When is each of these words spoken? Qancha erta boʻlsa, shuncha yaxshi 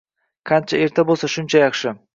Qancha 0.51 0.81
erta 0.87 1.07
boʻlsa, 1.11 1.31
shuncha 1.37 1.65
yaxshi 1.67 1.99